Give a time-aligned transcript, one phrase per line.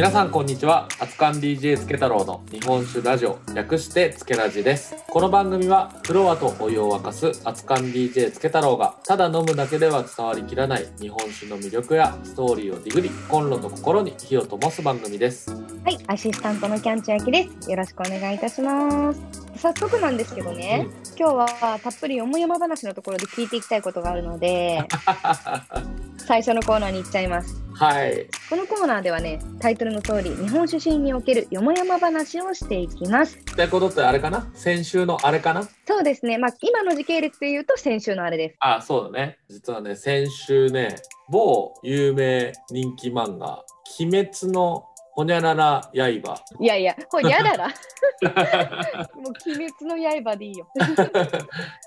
[0.00, 15.50] 皆さんこんにちは熱燗 DJ つけ太郎の日本酒ラジオ略してつけラジですこの番組はフロアとお湯を沸かす熱燗 DJ つけ太郎がただ飲むだけでは伝わりきらない日本酒の魅力やストーリーをディグリコンロと心に火を灯す番組です
[15.84, 17.70] はい、アシスタントのキャンチャキです。
[17.70, 19.49] よろしくお願いいたします。
[19.56, 20.86] 早速なんですけどね、
[21.18, 24.82] 今日はたっぷりよもやま話のところで聞いていきたいことがあるので、
[26.16, 27.60] 最初のコーナーに行っちゃいます。
[27.74, 33.38] はいこのコーナーではね、タイトルの通り、日本酒シーンにおけるよもやま話をしていきます。
[33.38, 34.50] ってことってあれかな？
[34.54, 35.68] 先週のあれかな？
[35.86, 38.56] そうですね、まあ、今の時系列で言うと先週のあれです。
[38.60, 40.96] あそうだね実はね先週ね
[41.28, 43.64] 某有名人気漫画
[43.98, 47.68] 「鬼滅のほにゃらら刃」いやいや、これやだら。
[49.14, 50.66] もう鬼滅の刃でいいよ。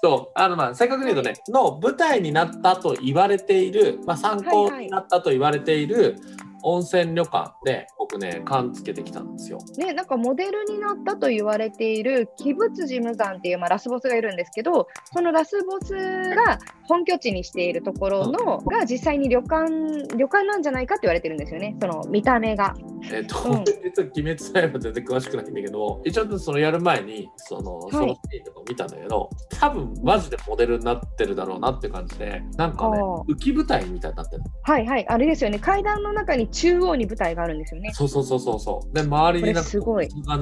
[0.01, 6.17] そうあのまあ正確に言うとねの舞台になったと言われている、まあ、参考になったと言われている
[6.63, 9.57] 温泉旅館で僕ね勘つけてきたんですよ。
[9.77, 19.71] ね、なんかモデルになったと言われている鬼仏寺無惨っていう、まあ、ラスボスがいるんですけどそのラスボスが本拠地にしているところの、が実際に旅館
[20.15, 21.75] 旅館なんじゃないかって言われてるんですよね。
[21.81, 22.75] その見た目が。
[23.11, 23.63] えっ、と、うん。
[23.65, 27.91] 実は鬼滅の刃全然詳しくないんだけど一応そのやる前にその、い。
[27.91, 35.07] そのシーンとか見たんだけど多分マジでモデルになってるだろうなって感じでなんかね浮き舞台みたいになってるはいはい。
[35.07, 35.59] あれですよね。
[35.59, 37.91] 階段の中に中央に舞台があるんですよね。
[38.07, 38.93] そうそうそうそうそう。
[38.95, 39.69] で周りになんか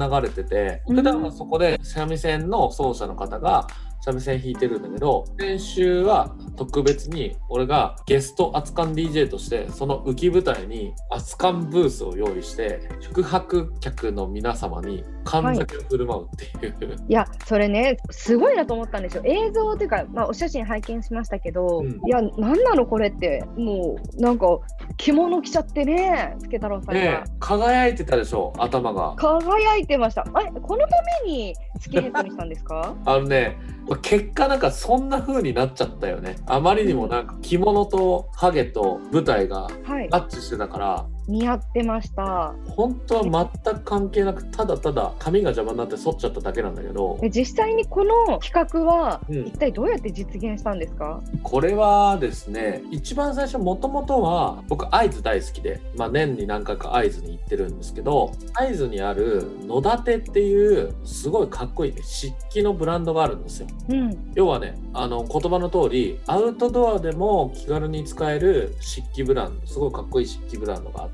[0.08, 3.66] が流れててうん普段はそこで三味線の奏者の方が
[4.02, 24.46] 三味線弾いてるんだけど先週は特別に俺がゲスト熱燗 DJ としてその浮き舞台に熱燗ブースを用意して宿泊客の皆様に神酒を振る舞うっていう、いやそれねすごいなと思ったんですよ映像っていうか、まあ、お写真拝見しましたけど、うんいやなんなのこれってもうなんか
[24.96, 27.00] 着物着ちゃってね助太郎さんが。
[27.00, 29.14] で輝いてたでしょ頭が。
[29.16, 30.26] 輝いてました。
[30.32, 32.94] あれ、このためにスキンヘッドにしたんですか？
[33.04, 33.58] あのね
[34.02, 36.36] 結果なんかそんな風になっちゃったよね。
[36.46, 40.08] あまりにもなんか着物とハゲと舞台がはい。
[40.08, 42.54] マ、ッチしてたから似合ってました。
[42.68, 47.18] 本当は全く関係なくただただ髪が邪魔になって剃っちゃっただけなんだけど。
[47.22, 49.46] え実際にこの企画は、うん。
[49.46, 51.20] 一体どうやって実現したんですか？
[51.42, 63.66] これはですね一番最初もともとは僕会津大好きで、まあ、年に何回か会津に行ってるんですけど会津にある野立っていうすごいかっこいいね漆器のブランドがあるんですよ。
[63.88, 64.32] うん。
[64.34, 71.11] 要はねあの言葉の通りアウトドアでも気軽に使える漆器ブランドすごいかっこいい漆器ブランドがあって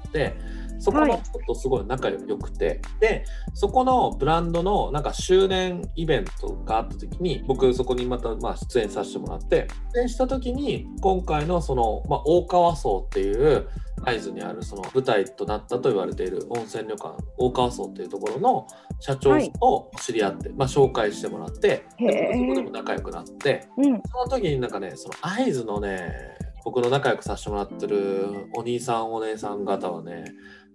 [0.81, 9.69] そこのちょっとすごい仲良くて、でそこのブランドのなんか周年イベントがあった時に僕そこにまたまあ出演させてもらって。
[9.95, 13.69] 出演した時に今回のその、まあ、大川荘っていう
[14.05, 18.67] 会津にあるその舞台となったと言われている温泉旅館大川荘っていうところの
[19.01, 21.85] 社長と知り合って、まあ、紹介してもらって。
[21.99, 23.67] そこでも仲良くなって。
[23.77, 24.01] うん。
[24.05, 30.25] その時になんかねその会津のね僕の仲良くさせてもらってるお兄さんお姉さん方はね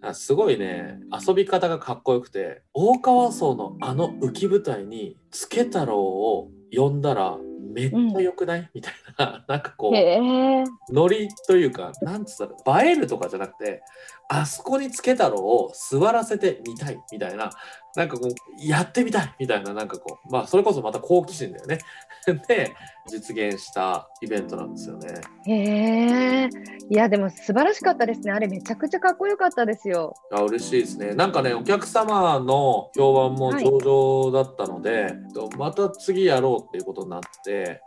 [0.01, 7.37] あすごいね遊び方がかっこよくて大川荘のあの浮き舞台に助太郎を呼んだら
[7.73, 9.43] めっちゃ良くない、みたいな。
[9.49, 10.93] なんかこう。
[10.93, 13.81] ノリというか、なんつったら、映えるとかじゃなくて、
[14.29, 17.49] あそこにつけ太郎を座らせてみたいみたいな、
[17.95, 21.77] なんかこう、やってみたいみたいな、なんかこう、まあ、それこそまた好奇心だよね。
[22.47, 22.73] で、
[23.05, 25.09] 実現したイベントなんですよね。
[25.45, 26.49] へえ。
[26.89, 28.31] いや、でも素晴らしかったですね。
[28.31, 30.13] あれめちゃくちゃかっこよかったですよ。
[30.31, 31.13] あ嬉しいですね。
[31.13, 35.13] なんかね、お客様の評判も上々だったので、
[35.57, 37.81] また次やろうっていうことになって、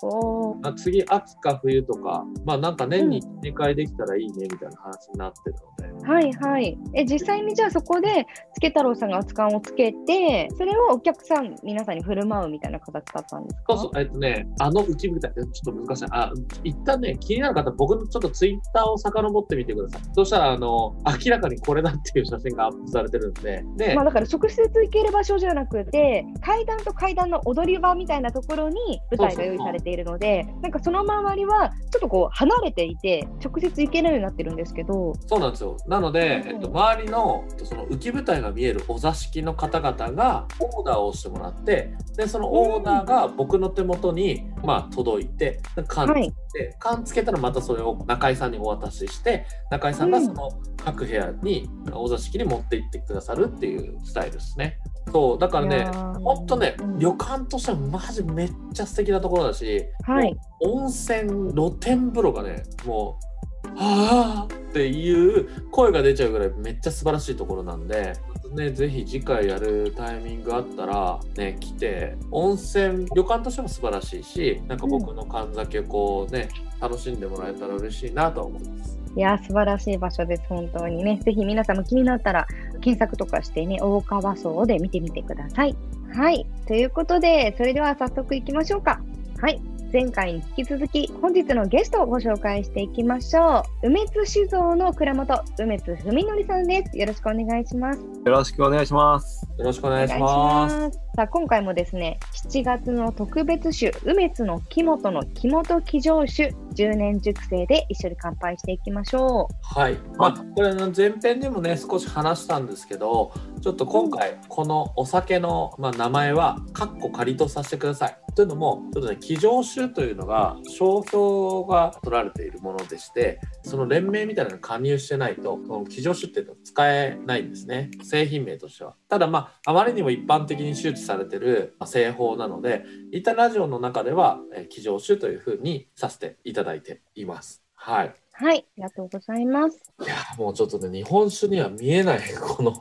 [0.61, 5.57] まあ、次、秋か冬とか、まあなんか年に2回できたらいいねみたいな話になってる
[5.95, 6.79] ので、はいはい。
[6.95, 13.63] え、実際にじゃあそこで、つけ太郎さんが熱燗をつけて、それをお客さん、皆さんに振る舞うみたいな形だったんですか？
[13.69, 16.05] そうそう、えっとね、あの浮き舞台、ちょっと難しい。
[16.11, 16.33] あ、
[16.65, 20.03] 一旦ね、気になる方、僕のちょっとツイッターを遡ってみてください。
[20.15, 20.95] そしたら、あの、
[21.25, 35.77] 明らかにこれだっていう写真がアップされてるんで、で、まあだから直接行ける場所じゃなくて階段と階段の踊り場みたいなところに舞台が用意されているのでなんかその周りはちょっとこう離れていて直接行けないようになってるんですけどそうなんですよ。
[35.87, 50.51] なので、うんえっと、周りのその浮き舞台が見えるお座敷の方々がオーダーをしてもらって、で、そのオーダーが僕の手元に、まあ、届いて、缶つけて、缶つけたらまたそれを中井さんにお渡しして、中井さんがその
[50.85, 54.79] 各部屋に、お座敷に持って行ってくださるっていうスタイルですね。
[55.13, 55.87] そう、だからね
[56.21, 56.99] ほんとね、うん。
[56.99, 60.37] 旅館としてはマジめっちゃ素敵なところだし、はい。
[60.61, 63.36] 温泉露天風呂がねもう
[63.77, 68.15] はあっていう声が出ちゃうぐらいめっちゃ素晴らしいところなんで、
[68.55, 76.49] ね、ぜひ次回やるタイミングあったら、ね、来て温泉旅館としても素晴らしいしなんか僕の神酒をこうね
[76.81, 78.97] 楽しんでもらえたら嬉しいなと思います。
[79.17, 81.19] いや、素晴らしい場所です、本当にね。
[81.25, 82.47] ぜひ皆さんも気になったら、
[82.83, 85.75] 検索とかしてね、大川荘で見てみてください。
[86.15, 86.47] はい。
[86.67, 89.01] ということで、それでは早速行きましょうか。
[89.41, 89.59] はい。
[89.93, 93.89] 前回に引き続き、本日のゲストをご紹介していきましょう。
[93.89, 96.99] 梅津酒造の蔵元、梅津文則さんです。
[96.99, 98.01] よろしくお願いします。
[98.01, 99.47] よろしくお願いします。
[99.59, 101.06] よろしくお願いします。
[101.17, 101.19] す。
[101.19, 102.19] さあ、今回もですね、
[102.51, 113.33] 7月の特別酒、梅津の木本の木本騎乗酒、10年熟成で一緒に乾杯していきましょはい、まあ、これの前編でもね少し話したんですけど
[113.63, 118.19] ちょっと今回このお酒の、まあ、名前はカッコ仮とさせてください。
[118.37, 128.95] というのもちょっとね騎乗酒というのが商標が取られているものでしてその連名みたいなの加入してないとこの騎乗酒っていうのは使えないんですね製品名としては。
[129.09, 137.63] ただまああまりにも一般的に周知されてる製法なので一旦ラジオの中では、え騎乗種というふうにさせていただいています。
[137.75, 138.15] はい。
[138.41, 138.45] う。
[138.45, 139.81] はい、ありがとうございます。
[140.03, 142.71] いやもうちょっとね日本酒には見えない この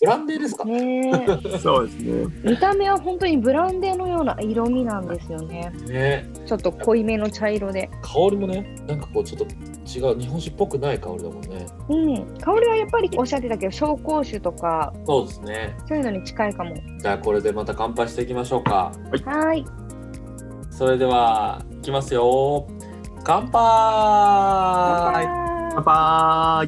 [0.00, 2.26] ブランデーですか、ねえそうですね。
[2.44, 5.72] 見た目は本当にブランデーのような色味なんですよね。
[5.86, 7.90] ねちょっと濃いめの茶色で。
[8.02, 9.46] 香りもねなんかこうちょっと
[9.84, 12.38] 違う日本酒っぽくない香りだもんねうん。
[12.38, 16.74] 香りはやっぱりおっしゃってたけど、紹興酒とか、そうですねそういうのに近いかも。
[16.98, 18.92] じゃあこれでまた乾杯していきましょうか
[19.24, 19.64] はい。
[20.70, 22.66] それではいきますよ
[23.24, 25.26] 乾杯。
[25.74, 26.66] 乾杯。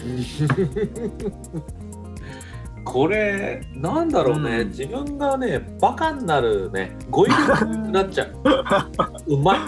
[2.84, 4.68] これなんだろうね、うん。
[4.68, 6.96] 自分がねバカになるね。
[7.10, 8.30] 語彙力になっちゃう。
[9.34, 9.58] うまい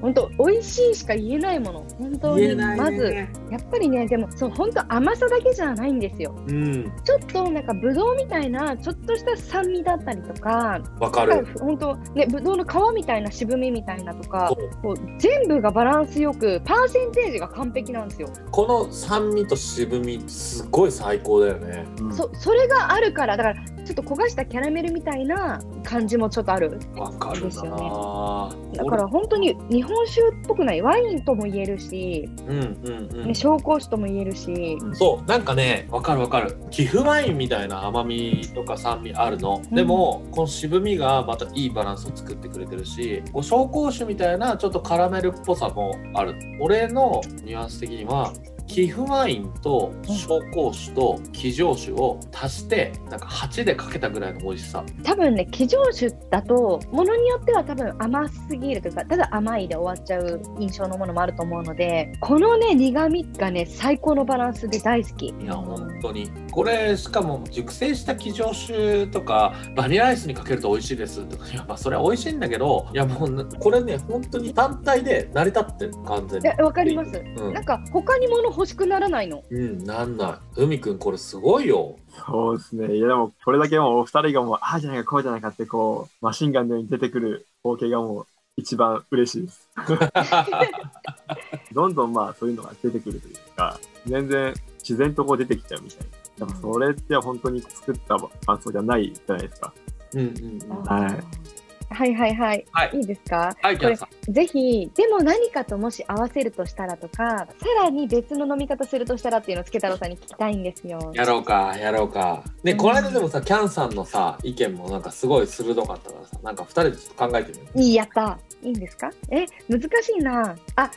[0.00, 1.86] 本当美味しいしか言えないもの。
[1.98, 3.14] 本当にまず
[3.50, 6.34] やっぱりねでもそう本当甘さだけじゃないんですよ。
[6.48, 14.52] うんちょっとなんかぶどうみたいなちょっとした酸味だったりとか、わかる本当ねぶどうの皮みたいな渋みみたいなとか
[14.82, 18.28] こう全部がバランスよくパーセンテージが完璧なんですよ。
[18.50, 26.78] この酸味と渋みすごい最高だよねうんそそれがあるからだからちょっと焦がしたキャラメルみたいな感じもちょっとある。
[26.96, 30.82] わかるですよなだから本当に日本酒っぽくない。
[30.82, 36.56] ワインとも言えるし、うんうんうん、ね、紹興酒とも言えるし、そうなんかねわかるわかる。
[36.70, 39.74] 寄付ワインみたいな甘みとか酸味あるの、うん。
[39.74, 46.34] でもこの渋みがまたいいバランスを作ってくれてるしこう紹興酒みたいなちょっとカラメルっぽさもある。
[46.60, 48.32] 俺のニュアンス的には
[48.66, 54.84] 寄付ワインと紹興酒と騎乗酒を足してなんか8でかけたぐらいの美味しさ。
[55.02, 65.26] 多分ね騎乗酒だとものによっては多分甘すぎるというかただ甘いで終わっちゃう印象のものもあると思うのでこのね苦味がね最高のバランスで大好き。
[65.26, 77.10] いや本当にこれしかも熟成した騎乗酒とかバニラアイスにかけると美味しいですとかいやまあそれは美味しいんだけどいやもうなこれね本当に単体で成り立ってる完全にわかります。
[77.38, 79.42] うんなんか他に物欲しくならないの？
[79.50, 81.96] うんなんない海くんこれすごいよ
[82.26, 82.94] そうですね。
[82.94, 89.68] いやでもこれだけもうお二人がもうああじゃないかこうじゃないかってこうマシンガンのように出てくる光景がもう一番嬉しいです。
[91.74, 96.04] どんどんまあそういうのが出てくるというか全然自然とこう出てきちゃうみたいな。
[96.38, 99.72] だからそれって本当に作った感想じゃないじゃないですか。
[100.14, 101.44] うんうんうんはい
[101.90, 102.66] はいはいはい。
[102.72, 103.54] はいいいですか？
[103.62, 107.46] はいキャンさんぜひ、でも何かともし合わせるとしたらとか、さ
[107.82, 111.12] らに別の飲み方するとしたらっていうのをつけ太郎さんに聞きたいんですよ。
[111.14, 118.38] やろうかやろうかねうんこの間でもさキャンさんのさ意見もなんかすごい鋭かったからさなんか二人でちょっと考えてみよういいやった。
[118.62, 119.10] いいんですか？
[119.30, 120.56] え、難しいな。
[120.76, 120.90] あ、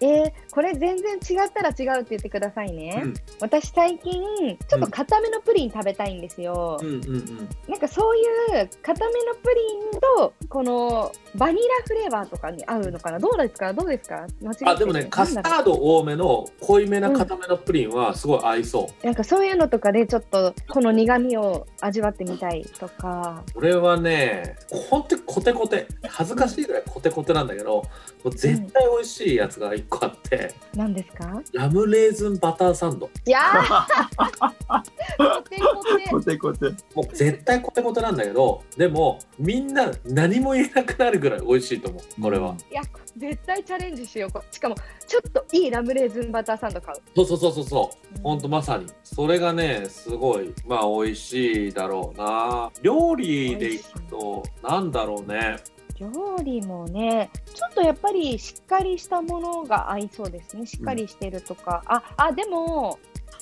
[0.00, 3.02] えーこれ全然違ったら違うって言ってくださいね。
[3.04, 3.14] うん。
[3.40, 4.22] 私最近、
[4.68, 6.78] ちょっと固めのプリン食べたいんですよ。
[6.80, 7.48] うんうんうん。
[7.68, 8.22] なんかそうい
[8.62, 13.18] う固めのプリンと、このバニラフレーバーとかに合うのかな？
[13.18, 13.72] どうですか？
[13.72, 14.28] どうですか？
[14.40, 23.42] 間違あでもねカスタード多めの濃いめな固めのプリンはすごい合いそう、うなんかそういうのとかでちょっとこの苦味を味わってみたいとか。
[23.56, 25.88] 俺はねほんとコテコテ。
[26.08, 27.84] 恥ずかしいぐらいコテコテなんだけども
[28.26, 31.42] う絶対美味しいやつが1個あって、何ですか？
[31.52, 33.08] ラムレーズンバターサンド。
[33.26, 34.84] いやー！
[35.34, 36.08] コテコテ。
[36.10, 36.66] コテコテ。
[36.94, 42.22] もう絶対コテコテなんだけどでもみんな何も言えなくなるぐらい美味しいと思う。
[42.22, 42.82] これは、いや
[43.16, 44.30] 絶対チャレンジしよう。
[44.32, 44.74] こしかも
[45.06, 46.98] ちょっといいラムレーズンバターサンド買う。
[47.16, 48.20] そうそうそうそうそう。
[48.22, 48.40] ほん。
[48.40, 48.86] とまさに。
[49.02, 52.70] それがねすごいまあ美味しいだろうな。
[52.82, 55.56] 料理でいくとなんだろうね
[55.98, 60.66] 料理もね、ちょっとやっぱりしっかりしたものが合いそうですね。
[60.66, 61.82] しっかりしてるとか。
[61.86, 62.98] あ、あ、でも、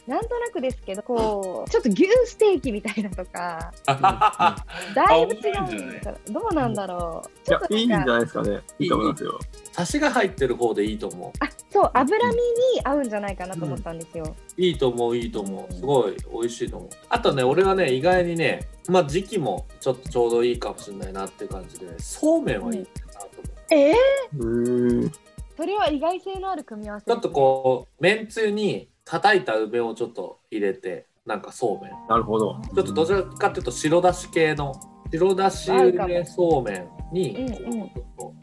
[0.06, 7.50] なんとなくですけど、こう、ちょっと牛ステーキみたいなとか、だいぶ違うんですからどうなんだろう。
[7.50, 8.60] いやちょっ、といいんじゃないですかね。
[8.80, 9.38] いいと思いますよ。
[9.70, 12.40] サシが入ってる方でいいと思あ、そう、脂身に
[12.82, 14.24] 合うんじゃないかなと思ったんですよ。
[14.58, 14.60] う。
[14.60, 15.72] いいと思う、いいと思う。
[15.72, 16.88] すごい美味しいと思う。
[17.08, 22.90] あとね、俺はね、意外にね、まあ時期もちょっとちょうどいいかもしれないなっていう感じで、そうめんはいいなと
[23.38, 23.74] 思う。
[23.74, 25.12] えー、うーん。
[25.56, 31.92] それは意外性のある組み合わせね、ちょっとこう、めんつゆに叩いた梅をちょっと入れて、なんかそうめん。
[32.08, 32.60] なるほど。
[32.74, 34.74] ちょっとどちらかっていうと白だし系の
[35.12, 37.90] 白だし梅そうめんにうんうん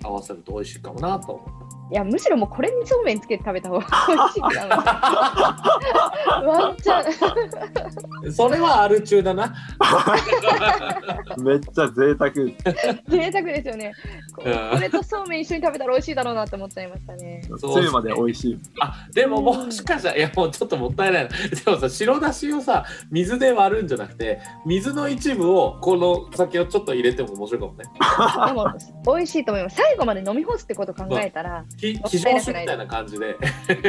[0.02, 1.70] と合わせると美味しいかもなと思う。
[1.92, 4.76] いや、むしろもうこれにそうめんつけて食べた方が美味しいかな。
[6.46, 8.32] ワンチャン。
[8.32, 9.56] それはアル中だな。
[11.38, 12.32] めっちゃ贅沢。
[13.08, 13.94] 贅沢ですよね。
[14.36, 14.44] こ
[14.80, 17.42] れとそうめん一緒に食べたら美味しいだろうなって思っちゃいましたね。
[17.58, 18.60] そうつゆまで美味しい。
[18.82, 21.30] あでももしかしたらいやもうちょっともったいないな。
[21.30, 27.86] でもさ白だしをさ水で割るんじゃなくて水の一部をこの酒をちょっと入れても面白いかもね。
[28.48, 29.69] でも美味しいと思います。
[29.70, 33.36] 最後まで飲み干すってこと考えたら、き非常酒みたいな感じで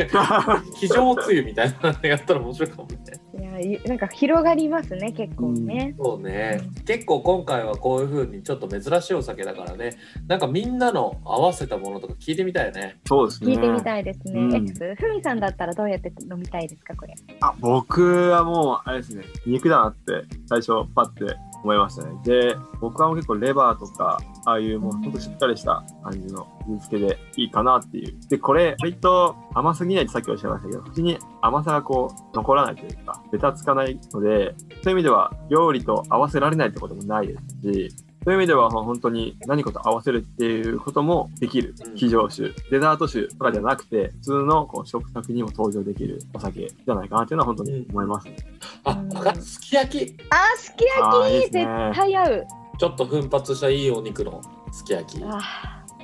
[0.76, 2.99] 非常つゆみたいなのやったら面白いかもね。
[3.38, 5.94] いやいなんか広がりますね、結構ね。
[5.99, 9.96] そうね結構今回はこういう風にちょっと珍しいお酒だからね
[10.26, 13.52] なんかみんなの合わせたものとか聞いてみたいよねそうですね。
[13.52, 14.32] 聞いてみたいですね。
[14.40, 17.14] うん X、ふみさんだったらどうやって飲みたいですか、これ？
[17.40, 22.12] あ、僕はもう、あれですね、肉だなって最初パッて思いましたね。
[22.25, 28.19] で、僕はもう結構レバーとか、ああいうもうほんとしっかりした感じの味付けでいいかなっていう。
[28.29, 48.37] で、これ、割と甘すぎないってさっきおっしゃいましたけど、口に甘さがこう残らないというか、べたつかないので、そういう意味では料理と合わせられないってこともないですし、そういう意味では本当に何かと合わせるっていうこともできるうん非常酒、デザート酒とかじゃなくて、普通のこう食卓にも登場できるお酒じゃないかなっていうのは本当に思いますね。
[48.85, 51.53] あわかったすき焼きあー、すき焼きね絶
[51.95, 52.47] 対合う。
[52.79, 54.41] ちょっと奮発したいいお肉の
[54.73, 55.39] すき焼きあ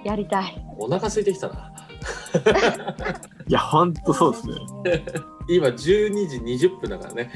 [0.02, 0.66] ーやりたい。
[0.78, 1.72] お腹空いてきたな。
[3.48, 4.54] いや、ほんとそうですね。
[5.48, 7.30] 今12時20分だからね。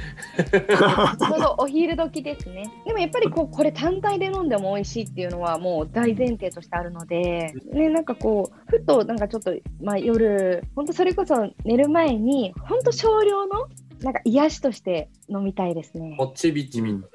[1.18, 2.64] ちょうどお昼時ですね。
[2.84, 13.68] でもやっぱりこうこれ単体で飲んでも美味しいっていうのはもう大前提としてあるので、ね、なんかこう、ふとなんかちょっと、まあ、夜、本当それこそ寝る前に、本当少量の
[14.02, 16.16] なんか癒しとして飲みたいですね。
[16.18, 17.06] もっちびちびとね、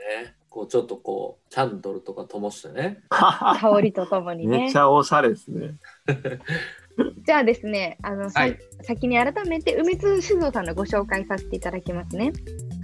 [0.50, 3.02] こうちょっとこうキャンドルとか灯してね。
[3.10, 4.78] 香りとともにねめっち。
[4.78, 5.76] ゃおしゃれですね。
[7.26, 12.32] じゃあですね、あの、さはい先に改めて梅津酒造さんのご紹介させていただきますね。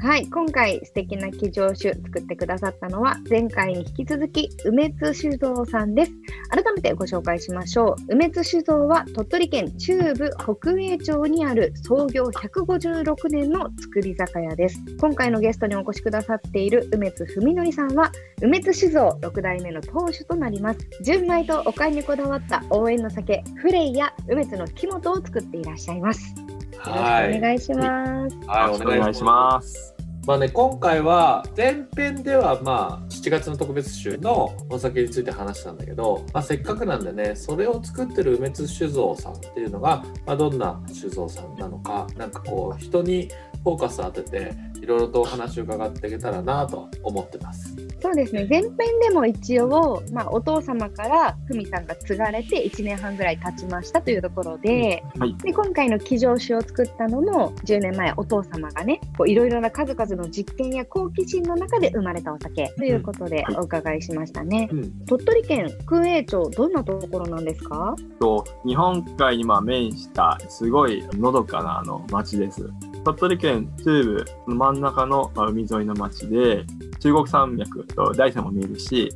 [0.03, 6.11] はい、今回素敵な騎乗酒作ってくださったのは前回に引き続き梅津酒造さんです。
[6.49, 8.13] 改めてご紹介しましょう。
[8.15, 14.83] 梅津酒造は鳥取県中部北栄町にある創業156年の造り酒屋です。
[14.99, 20.79] 今回のゲストにお越しくださっている梅津文則さんは梅津酒造6代目の当主となります。
[21.03, 26.33] 純米とお買いにこだわった応援の酒フレイや梅津の木本を作っていらっしゃいます。
[26.71, 28.37] よろしくお願いします。
[28.47, 29.90] はい、よろしくお願いします。
[30.27, 43.29] まあね、今回は前編ではまあ7月の特別集のお酒について話したんだけど、まあ、せっかくなんでねそれを作ってる梅津酒造さんっていうのが、まあ、どんな酒造さんなのかなんかこう人に
[43.63, 47.75] フォーカス当てていろいろとお話を伺っていけたらなと思ってます。
[48.01, 48.47] そうですね。
[48.49, 55.35] 前編でも一応、まあ、お父様からふみさんが継がれて1年半ぐらい経ちましたというところで,、はい。
[55.37, 63.55] で今回の騎乗酒を作ったのも10年前お父様がねこういろいろな数々の実験や好奇心の中で生まれたお酒ということではい。
[63.57, 64.67] お伺いしましたね。
[64.71, 67.95] うん、鳥取県空営町どんなところなんですか？
[68.19, 72.67] と日本海にまあ面したすごいのどかなあの町です。
[73.03, 76.63] 鳥取県中部の真ん中のまあ海沿いの町で
[76.99, 79.09] 中国山脈と大山も見えるし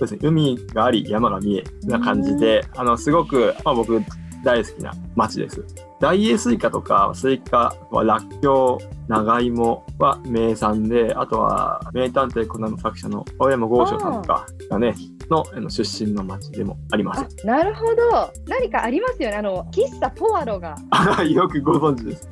[0.00, 4.00] そうですね、海があり山が見えな感じであのすごく、まあ、僕
[4.42, 5.62] 大好きな町です。
[6.00, 14.94] 大栄スイカとかスイカはらっきょう長芋は名産であとは名探偵コナンの作者の青山剛昌さんとかがね
[15.28, 17.46] の出身の町でもありますあ。
[17.46, 20.74] なるほど何かありますよねあの喫茶ポアロが
[21.28, 22.28] よくご存知です。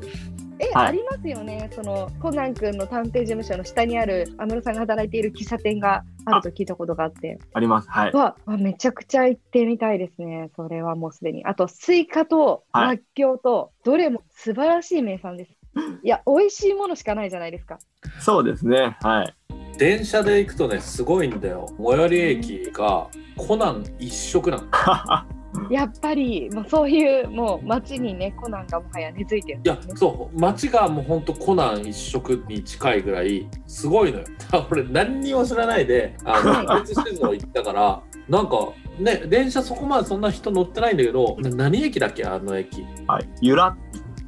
[0.61, 0.87] え、はい。
[0.89, 1.71] ありますよね。
[1.73, 6.37] そのコナン君の探偵事務所の下にある安室さんが働いている喫茶店があ。
[6.37, 7.39] ると聞いたことがあって。
[7.55, 7.89] あります。
[7.91, 8.13] はい。
[8.13, 10.51] わわめちゃくちゃ行ってみたいですね。
[10.57, 11.45] それはもうすでに。
[11.45, 15.53] あとスイカとはらっきょうとどれも素晴らしい名産です。
[16.03, 17.79] いや美味しいものしかないじゃないですか。
[18.21, 18.97] そうですね。
[19.03, 19.35] はい。
[19.79, 21.67] 電車で行くとねすごいんだよ。
[21.79, 24.65] 最寄り駅がコナン一色なの
[25.71, 29.79] やっぱりもうそういうもう街にねコナンがもはや根付いてるんいや。
[29.95, 34.25] そう街がもうほんとコナン一色に近いぐらいすごいのよ。
[34.71, 42.85] 俺何にも知らないであのは別静岡行ったからなんかね電車そこまでそんな人乗ってないんだけどな何駅だっけあの駅？
[43.07, 43.29] はい。
[43.41, 43.77] ゆら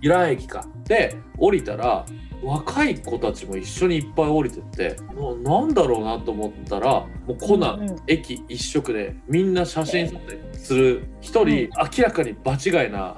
[0.00, 0.64] 由良駅か。
[0.86, 2.04] で降りたら
[2.42, 7.96] 若い子たちも一緒にいっぱい降りてってもうなんだろうなと思ったらもうコナン、うんうん。
[8.06, 11.04] 駅一色でみんな写真撮影する。
[11.20, 11.68] 一人、
[11.98, 13.16] 明らかに場違いな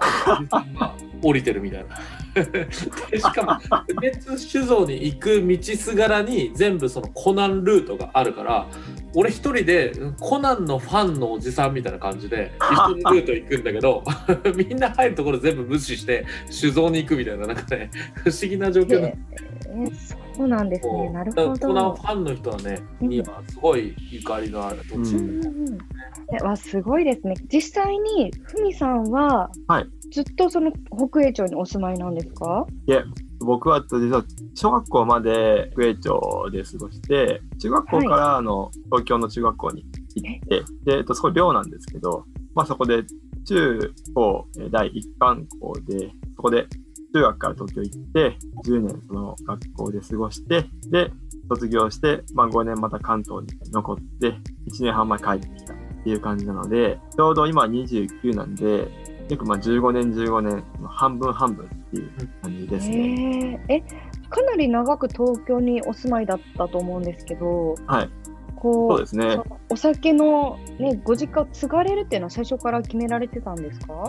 [1.23, 1.97] 降りてるみたいな。
[2.35, 8.67] しかも別酒造に行く道すがらに全部そのコナンルートがあるから
[9.15, 14.05] 俺一人でコナンのファンのおじさんみたいな感じで一緒にルート行くんだけど
[14.57, 21.11] みんな入るところ全部無視して酒造に行くみたいななんかね不思議な状況なえーそうなんですね。
[21.11, 22.01] なるほだからコナフ。
[22.01, 25.17] ァンの人はね、うんにはすごいゆかりのある土地、
[26.41, 27.35] えわすごいですね。
[27.53, 30.71] 実際にふみさんは、はいずっとその
[31.11, 32.67] 北栄町にお住まいなんですか？
[33.41, 34.23] 僕は実は
[34.55, 39.85] 小学校まで福江町で過ごして、中学校からあの東京の中学校に
[40.15, 42.25] 行って、で、えっと、そこ寮なんですけど、
[42.55, 43.03] まあそこで
[43.49, 46.67] 中高えー第一貫校で、そこで
[47.13, 51.11] 中学から東京行って、10年その学校で過ごして、で、
[51.49, 58.89] 卒業して、まあ5年また関東に残って、1年半前帰ってきたっていう感じなので、ちょうど今29なんで、
[59.29, 62.11] 約まあ15年15年、半分半分っていう
[62.43, 63.61] 感じですね。
[63.69, 68.11] えーえかなり長く東京にお住まいだったと思うんですけど、はい。
[68.63, 69.41] こそうですね。
[69.71, 74.05] お酒のねご実家を継がれるっていうのは最初から決められてたんですか？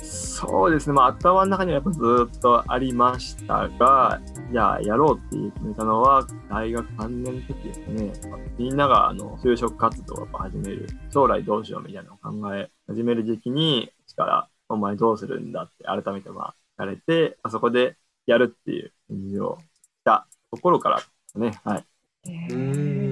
[0.00, 0.94] そうですね。
[0.94, 4.20] まあ、頭の中にはやっぱずっとありましたが、
[4.52, 8.12] じゃあやろうって決めたのは、大学3年の時ですね。
[8.56, 17.96] みんながあの就職活動を始める、将来どうしようみたいなのを考え始める時期に、力、お前どうするんだって改めてまあ聞かれて、あそこで
[18.26, 19.66] やるっていう返事をし
[20.04, 21.60] たところからですね。
[21.64, 21.84] はい。
[22.28, 23.07] えうーん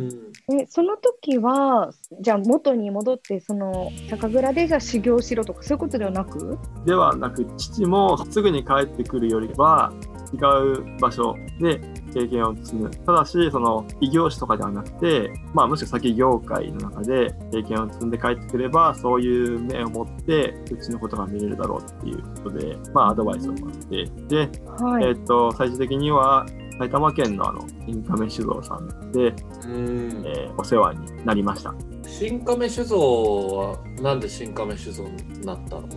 [0.53, 6.57] えその時はじゃあ元に戻ってその酒蔵でじゃあ修行しろとかそういうことではなく？
[6.85, 9.93] ではなく、父もすぐに帰ってくるよりは、
[10.33, 10.37] 違
[10.83, 11.81] う場所で
[12.15, 12.91] 経験を積む。
[12.91, 25.05] ただし、その異業種とかではなくて、まあ、むしろ先業界の中で経験を積んで帰ってくれば、そういう目を持って、うちのことが見れるだろうっていうことで、まあ、アドバイスをもらって、で、はい。
[25.07, 26.47] えっ、と、最終的には、
[26.79, 29.35] 埼玉県のあの、新亀酒造さんで、
[29.65, 31.75] うんえーお世話になりました。
[32.07, 35.89] 新亀酒造はなんで新亀酒造になったの？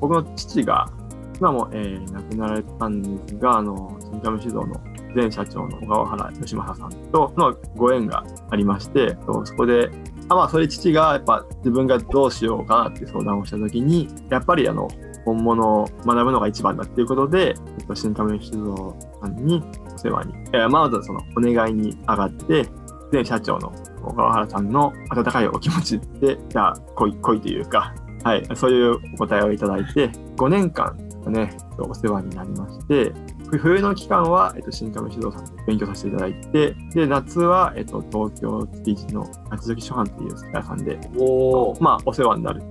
[0.00, 0.90] 僕の父が、
[1.38, 4.80] 今も、えー亡くなられたんですが、あの、新亀酒造の
[5.14, 9.90] 前社長の小川原義正さんとのご縁がありまして、とそこで、
[10.28, 14.88] あまあ、それ父がやっぱ自分がどうしようかなって相談をしたときに、やっぱりあの、
[15.24, 22.68] 本物を学ぶのが一番だっていうことで、えっと、新亀酒造さんにお世話に、えーまずそのお願いに上がって、
[23.12, 30.96] 前社長の小川原さんの温かいお気持ちで、じゃあ来い、来いというか、はい、そういうお答えをいただいて、5年間
[31.30, 33.12] ね、お世話になりまして、
[33.58, 40.98] 冬の期間は、えっと、新亀指導さんで勉強させていただいて、で、夏は、えっと、東京築地の八時初版っていう酒屋さんで、
[41.80, 42.62] まあ、お世話になる。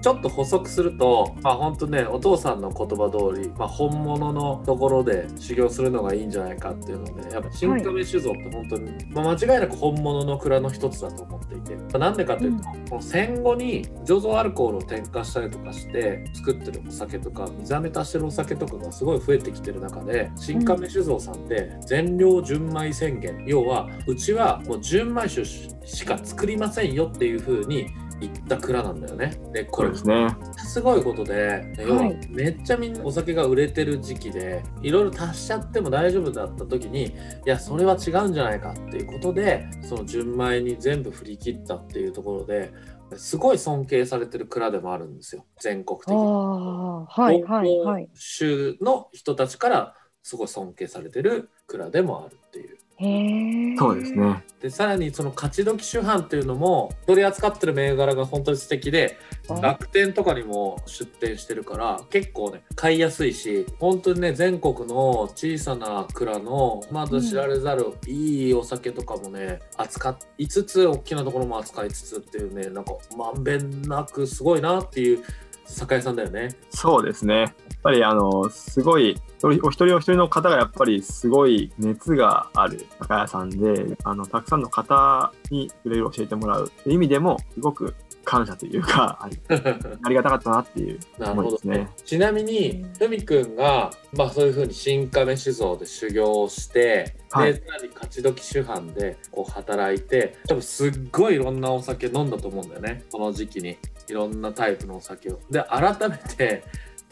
[0.00, 23.44] ちょっと補足すると、まあ、本当ねお父さんの言葉通り、まあ、本物のところで修行するのがいいんじゃないかっていうのでやっぱ新亀酒造って本当に、まあ、間違いなく本物の蔵の一つだと思っていて、まあなんでかというと、この戦後に醸造アルコールを添加したりとかして作ってるお酒とか水飴足してるお酒とかがすごい増えてきてる中で新亀酒造さんって全量純米宣言。
[23.46, 27.88] 要はうちはもう純米酒しか作りませんよっていう風に
[28.20, 29.32] 言った蔵なんだよね。
[29.52, 30.28] でこれすね。
[30.56, 37.12] すごいことで、要ははいめっちゃみんなお酒が売れてる時期でいろいろ足しちゃっても大丈夫だった時にい
[37.46, 42.72] やそれは違うんじゃないかっていうことでその純米に全部振り切ったっていうところで
[43.16, 46.18] すごい尊敬されてる蔵でもあるんですよ全国的あに。
[46.20, 48.08] あ、はいはいはい。
[48.14, 52.77] 州の人たちからすごい尊敬されてる蔵でもあるっていう。
[52.98, 53.76] へえ。
[53.76, 54.12] そうです。
[54.12, 54.44] ね。
[54.60, 59.16] でさらにその勝ち時酒販っていうのも取り扱ってる銘柄が本当に素敵で
[59.62, 75.22] 楽天とかにも出店してるから結構ね買いやすいし本当にね全国の小さな蔵のまだ知られざるいいお酒とかもね扱いつつ大きなところも扱いつつっていうねなんかまんべんなくすごいなっていう
[75.68, 76.48] 酒屋さんだよね。
[76.70, 77.40] そうですね。
[77.40, 77.52] やっ
[77.82, 87.94] ぱりあのすごいお一人お一人の方がやっぱりすごい熱がある酒屋さんであのたくさんの方にいろいろ教えてもらうという意味でもすごく
[88.28, 89.38] 感謝というかあり
[90.04, 91.90] ありがたかったなっていうなるほど思いですねね。。
[92.04, 103.04] ちなみに、ふみくんが、まあそういうふうに新亀酒造で修行をして、はいで、さらに勝ち時酒販でこう働いて、多分すっごいいろんなお酒飲んだと思うんだよね。
[103.10, 103.78] この時期に。
[104.10, 105.38] いろんなタイプのお酒を。
[105.50, 106.64] で、改めて、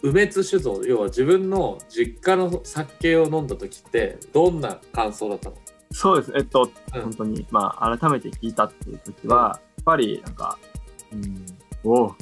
[0.02, 5.56] 梅津酒造、要は自分の実家の酒を飲んだ時って、どんな感想だったの？
[5.92, 6.32] そうです。
[6.36, 10.58] えっと、うん本当に、まあ、改めて聞いたっていう時は、やっぱり、なんか、
[11.12, 11.46] うん、
[11.84, 12.08] お。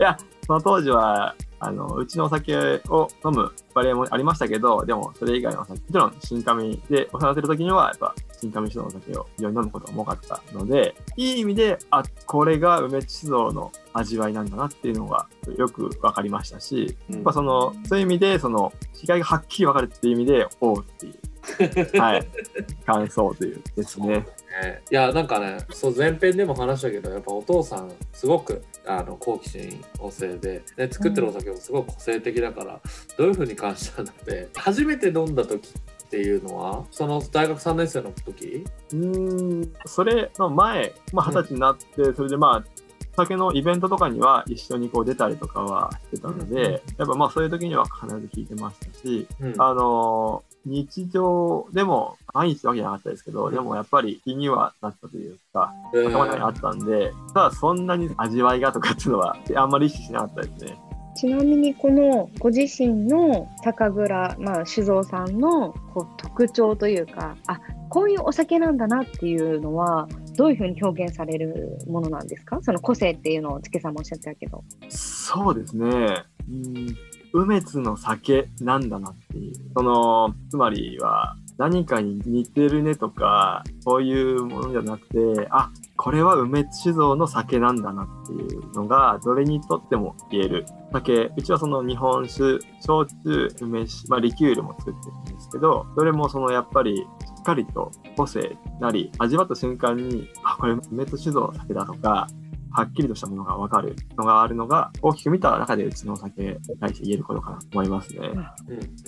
[0.00, 2.56] いや、その当時は、あの、うちのお酒
[2.88, 21.14] を飲むバリエもありましたけど、でも、それ以外のお酒、もちろん、新上でお世話になってる時には、やっぱ、新上酒造のお酒を非常に飲むことが多かったので、いい意味で、あ、これが梅地酒造の味わいなんだなっていうのがよくわかりましたし、やっぱその、そういう意味で、その、違いがはっきり分かるっていう意味で、おうっていう、
[21.98, 22.26] はい、
[22.86, 24.24] 感想というですね。
[24.62, 24.82] ね。
[24.90, 32.80] いやなんかねそう前編でも話したけどやっぱお父さんすごくあの好奇心旺盛で、ね、作ってるお酒もすごく個性的だから、
[33.16, 38.64] どういうふうに感じたんだって初めて飲んだ時っていうのはその大学3年生の時？
[38.92, 42.82] うーん、それの前、まあ、二十歳になって、それでまあ、
[43.16, 49.62] 酒のイベントとかには一緒にこう出たりとかはしてたので、やっぱまあそういう時には必ず聞いてましたし、うん。
[49.62, 60.78] あのー日常でも毎日わけじゃなかったですけど、でもやっぱり気にはなったというか、うん頭の中にあったんで、ただそんなに味わいがとかっていうのはあんまり意識しなかったですね。
[61.14, 72.60] ちなみにこのご自身の酒蔵、まあ、酒造さんのこう特徴というかあこういうお酒なんだなっていうのはどういうふうに表現されるものなんですか？
[72.62, 74.64] その個性っていうのをつけさんもおっしゃってたけど。
[74.88, 76.24] そうですね。
[76.48, 76.96] うん、
[77.32, 79.54] 梅津の酒なんだなっていう。
[79.74, 91.30] その、つまりは何かに似てるねとか、そういうものじゃなくて、あ、これは梅津酒造の酒なんだなっていうのが、どれにとっても言える酒。
[91.36, 97.04] うちはその日本酒、焼酎、梅酒、まあリキュールも作ってるんですけど、どれもそのやっぱりし
[97.40, 102.26] っかりと個性なり、味わった瞬間に、あ、これ梅津酒造の酒だとか、
[102.74, 108.30] はっきりとしたものが分かるのがあるのが、大きく見た中でうちのお酒に対して言えることかなと思いますね。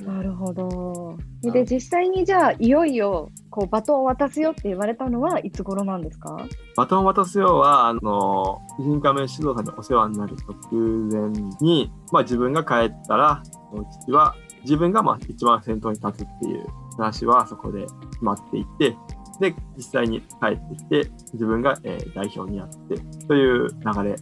[0.05, 1.17] なるほど。
[1.43, 6.37] で実際にじゃあいよいよこうバトンを渡すよって言われたのはいつ頃なんですか？
[6.77, 13.43] バトンを渡すようは、あの、新亀指導さんにお世話になる直前に、まあ自分が帰ったら、
[14.05, 18.97] 父は自分がまあ一番先頭に立つっていう話はそこで決まっていて、
[19.41, 24.17] で、実際に帰ってきて、自分が、えー代表になって、という流れで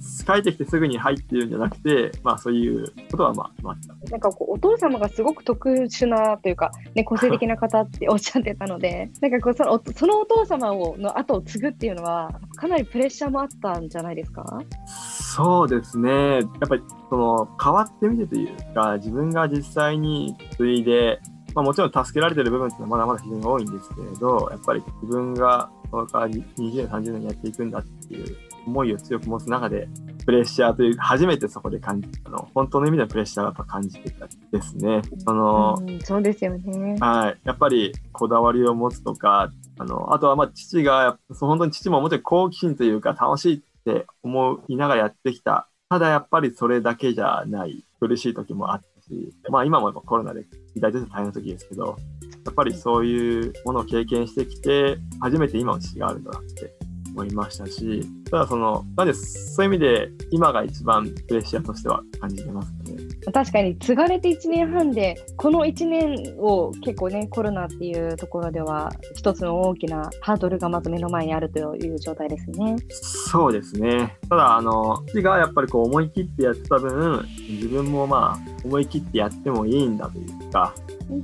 [0.00, 0.24] す。
[0.26, 4.10] 帰ってきてすぐに入っているんじゃなくて、まあそういうことはまあ決まった。
[4.10, 14.44] なんかこうお父様がすごく特殊なというか、ね、個性的な方って おっしゃってたのでなんかこうそのおそのお父様をの後を継ぐっていうのはかなりプレッシャーもあったんじゃないですか？
[14.86, 16.10] そうですね。
[16.10, 21.18] やっぱりその変わってみてというか、自分が実際に継いで、
[21.54, 28.36] まあ、もちろん助けられてる部分ってのはまだまだ非常に多いんですけれど、やっぱり自分がこれから20年、30年やっていくんだっていう
[28.66, 29.88] 思いを強く持つ中で、
[30.24, 35.02] プレッシャーという、初めてそこで感じたの、本当の意味でのプレッシャーをやっぱ感じてたですね。
[35.18, 36.96] その、うん、そうですよね。
[36.98, 37.40] はい。
[37.44, 45.68] やっぱりこだわりを持つとか、あの、あとはまあ父が、そう本当に父ももちろん好奇心というか楽しいって思いながらやってきた。
[45.90, 50.44] ただやっぱりそれだけじゃない苦しい時もあったし、まあ今もやっぱコロナで
[50.80, 51.96] 大体大変な時ですけど、
[52.44, 56.72] やっぱりそういうものを経験してきて、初めて今の父があるんだなって
[57.14, 63.32] 思いましたし、ただその、なんでそういう意味で今が一番プレッシャーとしては感じてますかね。
[63.32, 72.76] 確かに継がれて1年半でこの1年を結構ねコロナっていうところでは一つの大きなハードルがまず目の前にあるという状態ですね。
[72.90, 74.16] そうですね。
[74.28, 80.74] ただ、あの、父がやっぱりこう思い切ってやってた分、自分もまあ思い切ってやってもいいんだというか、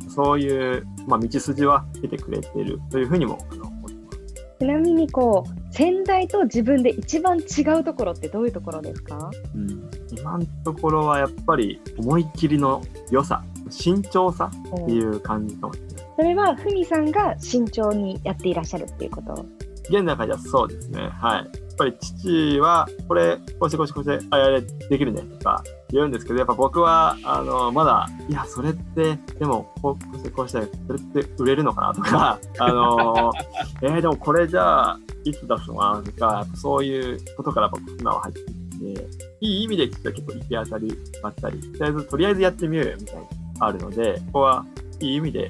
[0.09, 4.18] そういう、まあ、道筋は出てくれてるというふうにもあの思ってます。
[4.61, 9.30] ちなみにこう先代と自分で一番違うところってどういうところですか？
[9.54, 14.50] うん、今のところはやっぱり思い切りの良さ、慎重さ
[14.83, 15.96] っていう感じかもしれない。
[16.16, 19.46] それはふみさんが慎重にやっていらっしゃるっていうこと？
[19.88, 21.09] 現段階ではそうですね。
[21.09, 21.50] はい。
[21.81, 33.33] ぱり父は、これ、こうしてこうしてこうして、あ、れ、できるね、とか言うんですけど、やっぱ僕は、あの、まだ、いや、それって、でも、こうしてこうして、それって売れるのかなとか、あの、
[33.83, 39.09] えーでもこれじゃあ、いつ出すのかなとか、そういうことから僕、今は入ってきて、
[39.40, 43.23] いい意味で聞くと結構行き当たりばったり、とりあえず、とりあえずやってみようよ、みたいな、
[43.61, 44.66] あるので、ここは
[45.01, 45.49] いい意味で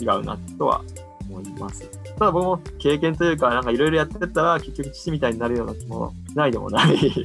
[0.00, 0.80] 違うなとは
[1.28, 2.01] 思います。
[2.22, 6.94] ただ僕も経験というか、なんかいろいろやってたら、結局父みたいになるような気もないでもない。
[7.02, 7.24] い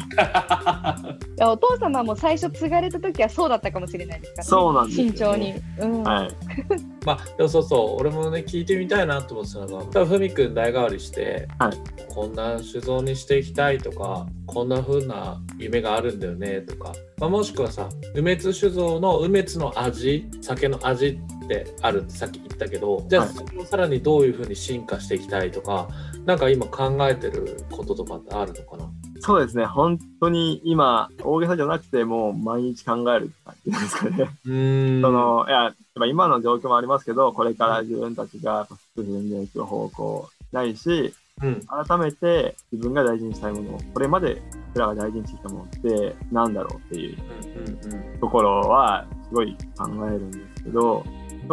[1.37, 5.13] やお父様も最初継がれた時はそうだったかもしれないですから、ね、そうなんですよね。
[5.15, 6.03] 慎重に、うん。
[6.03, 6.29] はい。
[7.05, 11.73] まあでもそうそう俺もね聞いてみたいなと思ってたのがふみくん代替わりして、はい。
[12.09, 21.36] こんな酒造にしていきたいとかこんな風な夢があるんだよねとか、まあ、もしくはさ梅津酒造の梅津の味酒の味って
[21.81, 25.87] あるってさっき言ったけどじゃあはいそれをさらにどういう風に進化していきたいとか
[26.25, 28.89] なんか今考えてることとかってあるのかな？
[29.19, 34.29] そうですね、本当に今、大げさじゃなくて、もう毎日考えるって感じですかね。
[34.45, 35.01] うーん。
[35.01, 35.73] そのいや
[36.05, 41.61] 今の状況もありますけど、これから自分たちが進んでいく方向ないし、うん。
[41.65, 47.17] 改めて自分が大事にしたいもの、これまで僕らが大事にしてきたものって何だろうっていう
[47.55, 48.19] うんうんうん。
[48.19, 51.03] ところはすごい考えるんですけど、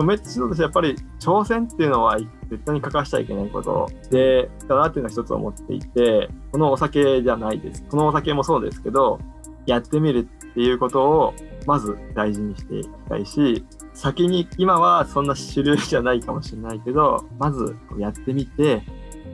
[0.05, 3.89] めっちゃとしてやっぱり挑戦っていうのは絶対に欠かしちゃいけないこと。
[4.11, 7.85] で、だなっていうのは一つ思っていて、このお酒じゃないです。
[7.91, 9.19] このお酒もそうですけど、
[9.67, 11.35] やってみるっていうことを
[11.67, 18.83] まず大事にしていきたいし、先に今はそんな主流じゃないかもしれないけど、まずやってみて、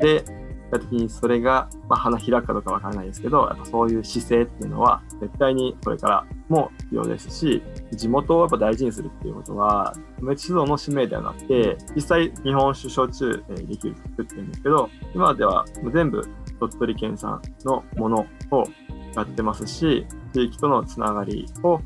[0.01, 0.25] で、
[0.73, 16.23] やった時にそれが、まあ、花開くかどうかわからないですけど、やっぱそういう姿勢っていうのは絶対にこれからも必要ですし、地元をやっぱ大事にするっていうことは、梅地指導の使命ではなくて、実際日本酒焼酎、えーできる作ってるんですけど、今では全部
[16.59, 18.65] 鳥取県産のものを
[19.13, 21.81] 使ってますし、地域とのつながりを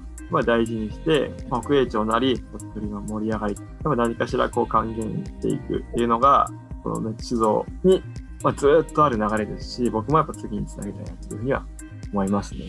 [0.46, 6.50] 大事にして、北栄町なり鳥取の盛り上がり、何かしらこう還元していくっていうのが、
[6.82, 8.02] この梅地酒造に、
[8.44, 11.66] まあ、ずっとある流れですし、僕もやっぱ次につなげたいなというふうには
[12.12, 12.66] 思いますね。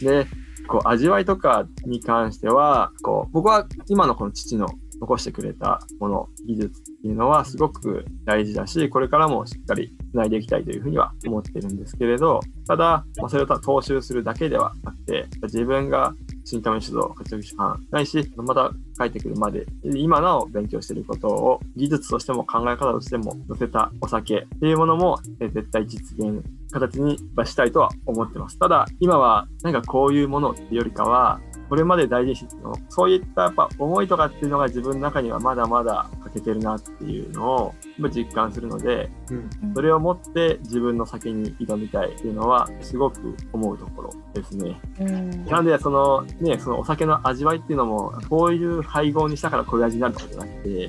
[0.00, 0.26] で、
[0.66, 4.68] こう味わいとかに関しては、こう僕は今のこの父の
[5.00, 28.58] 残してくれたもの、技術っていうのはすごく大事だし、これからもしっかり繋いでいきたいというふうには思ってるんですけれど、ただ、まあ、それを踏襲するだけではなくて、自分が新玉酒造、活躍酒販ないし、また帰ってくるまで、今なお勉強していることを技術としても考え方としても載せたお酒っていうものも絶対実現形にしたいとは思ってます。
[28.58, 32.56] ただ、今はなんかこういうものっていうよりかは、これまで大事にして
[32.88, 37.74] そういったやっぱ思いとかっていうのが自分の中にはまだまだ欠けてるなっていうのを
[38.10, 39.74] 実感するので、うん。
[39.74, 44.80] それを持って自分の酒に挑みたいっていうのはすごく思うところですね。
[45.00, 45.44] うん。
[45.44, 50.88] なんでそのね、そのお酒の味わいっていうのも、こういう配合にしたからこういう味になるとかじゃなくて、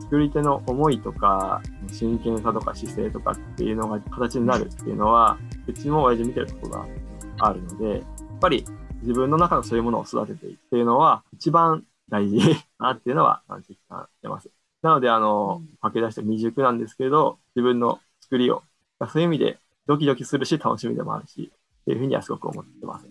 [0.00, 6.86] 作り手の思いとか、真剣さとか姿勢とかっていうのが形になるっていうのは、うちも親父見てることが
[7.38, 8.02] あるので、やっ
[8.40, 8.64] ぱり
[9.06, 12.38] 自分の中のそういうものを育てていくっていうのは一番大事
[12.78, 14.50] だなっていうのは実感してます。
[14.82, 18.62] なので、あの、駆け出して未熟なんですけど、自分の作りを、
[19.08, 23.06] そういう意味でドキドキするし楽しみでもあるし、っていうふうにはすごく思ってます。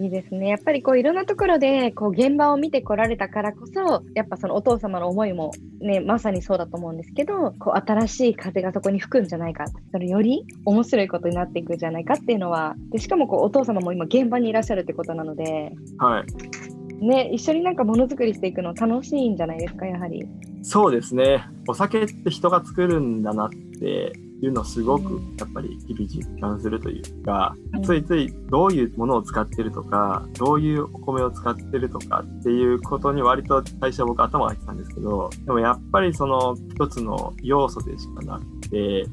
[0.00, 0.48] いいですね。
[0.48, 17.04] やっぱりこういろんなところでこう現場を見てこられたからこそ、やっぱそのお父様の思いもね、まさにそうだと思うんですけど、こう新しい風がそこに吹くんじゃないか、それより面白いことになっていくんじゃないかっていうのは、でしかもこうお父様も今現場にいらっしゃるってことなので、はい。
[17.04, 20.26] ね、一緒になんかものづくりしていくの楽しいんじゃないですか、やはり。
[20.62, 21.44] そうですね。
[21.68, 24.12] お酒って人が作るんだなって
[24.44, 27.82] いうのをすごくやっぱり日々実感するというか、うん。
[27.82, 39.06] ついついどういうものを使ってるとか、どういうお米を使ってるとかっていうことに割と最初は僕頭が入ってたんですけど、でもやっぱりその一つの要素でしかなくて、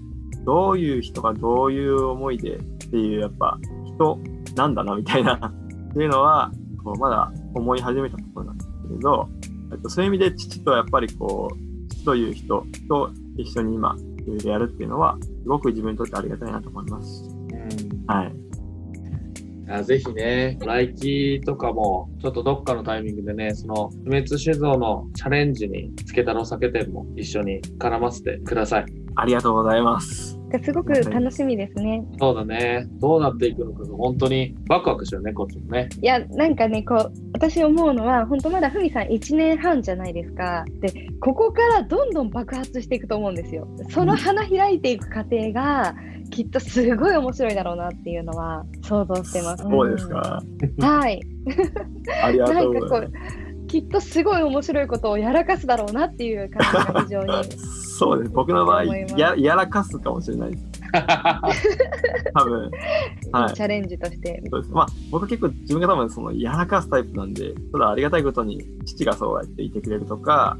[0.45, 4.19] どういう人がどういう思いでっていうやっぱ人
[4.55, 6.51] なんだなみたいなっていうのは、
[6.83, 9.29] こうまだ思い始めたところなんですけれど、
[9.71, 17.23] えっとそういう意味で父とやっぱりこう、父という人と一緒に今、いろいろやるっていうのは、すごく自分にとってありがたいなと思います。
[17.29, 18.40] うんはい。
[19.71, 28.85] あぜひね、来期とかも、ちょっとどっかのタイミングでね、その、不滅酒造のチャレンジにつけたの酒店も一緒に絡ませてください。
[29.15, 30.37] ありがとうございます。
[30.63, 32.03] すごく楽しみですね。
[32.19, 32.85] そうだね。
[32.99, 35.87] どうなっていくのかが本当にワクワクしてるね、こっちもね。
[36.01, 40.65] いや、なんかね、こう、私思うのは、本当まだふみさん1年半じゃないですか。
[40.81, 43.67] で、ここからどんどん爆発していくと思うんですよ。
[43.89, 45.95] その花開いていく過程が、
[46.31, 49.63] きっとすごい面白いだろうなっていうのは想像してます。
[49.63, 50.41] そうですか。
[50.77, 51.21] うんはい。
[52.23, 53.11] ありがとうございまう、
[53.67, 57.51] きっとすごい面白いことをやらかすだろうなっていう感じが非常に。
[57.51, 57.97] す。
[57.97, 58.31] そうです。
[58.31, 60.63] 僕の場合、ややらかすかもしれないです。
[62.33, 62.71] 多分。
[63.31, 63.53] はい。
[63.53, 64.41] チャレンジとして。
[64.49, 64.73] そうです。
[64.73, 70.57] まあ、僕結構自分が多分そのやらかすタイプなんで、ただありがたいことに父がそうやっていてくれるとか、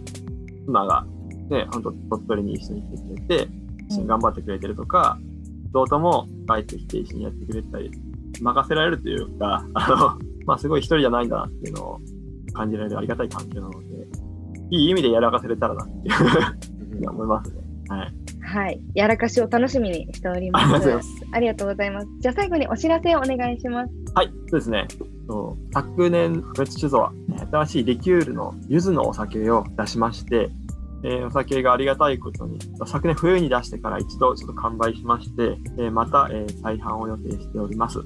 [0.66, 1.06] 妻が
[1.50, 3.48] ね、本当鳥取に一緒に来てくれて、
[3.90, 5.18] 一緒に頑張ってくれてるとか、
[5.74, 7.92] 弟も帰ってきて一緒にやってくれたり、
[8.42, 12.00] 任せられるというか、あの、まあすごい一人じゃないんだなっていうのを
[12.54, 13.88] 感じられるありがたい環境なので、
[14.70, 17.62] いい意味でやらかせれたらなっていうふうに思いますね。
[17.90, 18.14] はい。
[18.42, 18.82] はい。
[18.96, 21.00] やらかしを楽しみにしておりますま。
[21.34, 22.08] ありがとうございます。
[22.20, 23.94] じゃあ最後にお知らせをお願いします。
[24.14, 24.88] はい、そうですね。
[25.74, 27.14] 昨年、別酒造は
[27.52, 30.50] 新しいリキュールの柚子のお酒を出しまして、
[31.04, 38.00] えーお酒がありがたいことに、昨年冬に出してから一度ちょっと完売しまして、えーまた、えー再販を予定しております。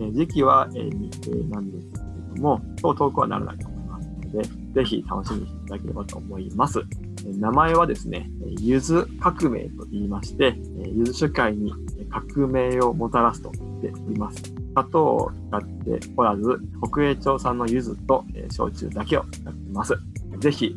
[0.00, 2.04] えー時期は、えー未定なんですけれ
[2.36, 4.42] ども、そう遠くはならないと思いますので、
[4.74, 6.80] ぜひ楽しみにしていただければと思います。
[6.80, 11.72] えー名前はですね、えー柚子革命と言いまして、えー柚子酒会に
[12.10, 13.50] 革命をもたらすと
[13.82, 14.42] 言っております。
[14.76, 19.94] 砂糖を使っておらず、北栄町産の柚子と、えー焼酎だけを使っています。
[20.40, 20.74] ぜひ、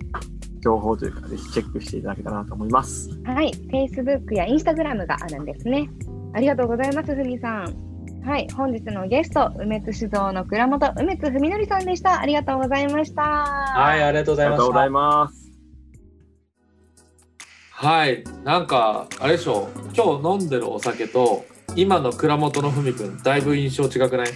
[0.61, 3.09] 情報というか、ぜひチェックしていただけたらなと思います。
[3.23, 3.51] はい。
[3.71, 5.89] Facebook や Instagram があるんですね。
[6.33, 7.75] ありがとうございます、ふみさん。
[8.25, 8.47] はい。
[8.49, 12.19] 本日のゲスト、梅津酒造の倉本梅津文則さんでした。
[12.19, 13.21] ありがとうございました。
[13.21, 13.45] は、
[13.81, 14.89] はいありがとうございましたありがとうござい。
[14.89, 15.47] ます。
[17.71, 24.27] はい、なんかあれでしょ今日飲んでるお酒と今の倉本の文くんだいぶ印象違くない？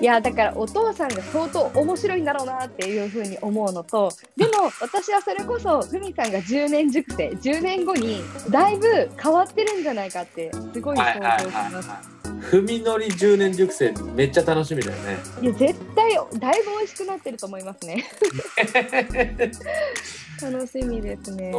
[0.00, 11.04] いやだからお父さんが相当面白いんだろうなっていうふうに思うのとでも私はそれこそふみさんが10年熟成10年後にだいぶ変わってるんじゃないかってすごい想
[11.44, 12.19] 像します。
[12.50, 15.18] 文のり10年熟成めっちゃ楽しみだよね。
[15.40, 18.04] いや絶対だいぶ美味しくなってると思いますね。
[20.42, 21.52] 楽しみですね。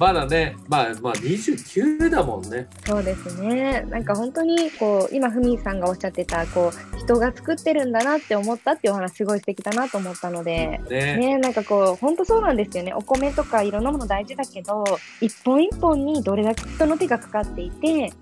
[0.00, 2.66] まだね、まあまあ29だもんね。
[2.86, 3.82] そうですね。
[3.90, 10.80] なんか本当にこう今ふみさんがおっしゃってたこう人が作ってるんだなって思ったっていうお話すごい素敵だなと思ったので。
[10.88, 14.84] ねねなんかこう本当そうなんですよねお米とかいろんなもの大事だけど
[15.20, 18.12] 一本一本にどれだけ人の手がかかっていて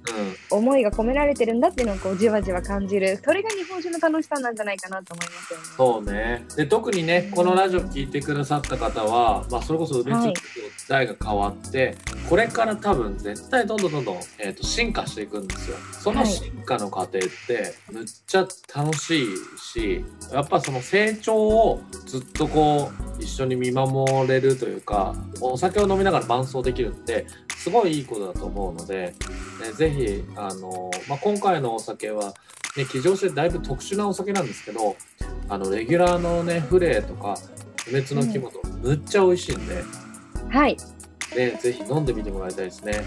[0.50, 5.64] うん、思いが込められてるんだっていうのをこうじわじわ感じるそれが日本酒の楽しさなんじゃないかなと思いますよね。
[5.76, 6.46] そうね。
[6.57, 10.35] で特にねこのラジオ聞いてくださった方は、まあ、それこそ梅はい
[10.88, 11.96] 代が変わって、
[12.28, 15.76] これから多分絶対どんどんどんどん、えー、と進化していくんですよ。
[15.92, 19.26] そのはい進化の過程ってむっちゃ楽しい
[19.58, 29.14] しやっぱその成長をずっとこう一緒に見守れるというかお酒を飲みながら伴奏できるってすごいいいことだと思うので、
[29.62, 32.34] ね、ぜひあの、まあ、今回のお酒は
[32.76, 34.96] ね、騎乗してだいぶ特殊なお酒なんですけど
[35.48, 37.36] あのレギュラーのねフレーとか
[37.84, 39.84] 不滅の肝とむっちゃ美味しいんで、
[40.54, 40.76] はい
[41.36, 43.02] ね、ぜひ飲んでみてもらいたいですね。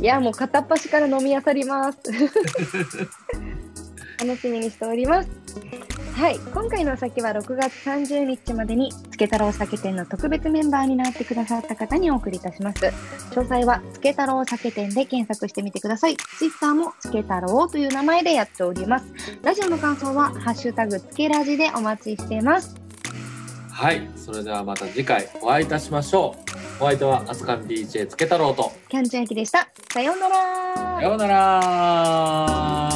[0.00, 1.98] いやもう片っ端から飲み漁ります。
[4.18, 5.28] 楽しみにしております。
[6.16, 12.86] はい、今回のお酒は6月30日までにつけ太郎酒店の特別メンバーになってくださった方にお送りいたします。
[13.32, 16.16] 詳細はつけ太郎酒店で検索してみてください。
[16.16, 19.06] ツイッターもつけ太郎という名前でやっております。
[19.42, 22.85] ラジオの感想はハッシュタグつけラジでお待ちしています。
[23.76, 26.34] はい、それではまた次回お会いいたしましょ
[26.80, 26.82] う。
[26.82, 28.72] お相手はアスカン DJ つけ太郎と。
[28.88, 29.68] キャンチャン焼きでした。
[29.92, 32.90] さようならさようなら